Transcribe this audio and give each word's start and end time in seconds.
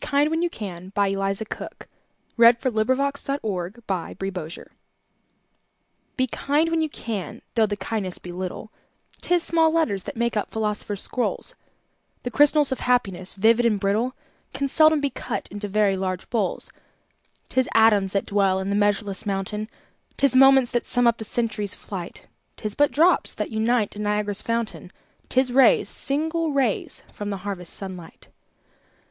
Can 0.00 0.90
by 0.90 1.08
Eliza 1.08 1.44
Cooksister 1.44 1.48
projects: 1.48 1.86
Wikidata 2.38 2.44
item. 2.44 2.60
146033Be 2.62 2.62
Kind 2.62 2.68
When 3.00 3.00
You 3.00 3.10
CanEliza 3.10 4.64
Cook 4.64 4.72
Be 6.16 6.26
kind 6.28 6.68
when 6.68 6.82
you 6.82 6.88
can, 6.90 7.42
though 7.56 7.66
the 7.66 7.76
kindness 7.76 8.18
be 8.18 8.30
little, 8.30 8.70
'Tis 9.20 9.42
small 9.42 9.72
letters 9.72 10.04
make 10.14 10.36
up 10.36 10.50
philosophers' 10.52 11.02
scrolls; 11.02 11.56
The 12.22 12.30
crystal 12.30 12.62
of 12.62 12.78
Happiness, 12.78 13.34
vivid 13.34 13.66
and 13.66 13.80
brittle, 13.80 14.14
Can 14.54 14.68
seldom 14.68 15.00
be 15.00 15.10
cut 15.10 15.48
into 15.50 15.66
very 15.66 15.96
large 15.96 16.30
bowls. 16.30 16.70
'Tis 17.48 17.68
atoms 17.74 18.12
that 18.12 18.26
dwell 18.26 18.60
in 18.60 18.70
the 18.70 18.76
measureless 18.76 19.26
mountain, 19.26 19.68
'Tis 20.16 20.36
moments 20.36 20.70
that 20.70 20.86
sum 20.86 21.08
up 21.08 21.18
the 21.18 21.24
century's 21.24 21.74
flight; 21.74 22.28
'Tis 22.56 22.76
but 22.76 22.92
drops 22.92 23.34
that 23.34 23.50
unite 23.50 23.96
in 23.96 24.04
Niagara's 24.04 24.40
fountain, 24.42 24.92
'Tis 25.28 25.52
rays, 25.52 25.88
single 25.88 26.52
rays, 26.52 27.02
from 27.12 27.30
the 27.30 27.38
harvest 27.38 27.72
sun 27.74 27.96
light. 27.96 28.28